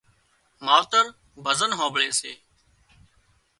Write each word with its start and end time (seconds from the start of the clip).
ماوتر 0.65 1.05
ڀزن 1.43 1.71
هانمڀۯي 1.79 2.09
سي 2.19 2.31